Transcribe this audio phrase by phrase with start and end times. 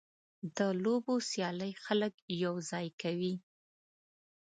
[0.57, 2.13] د لوبو سیالۍ خلک
[2.45, 3.35] یوځای کوي.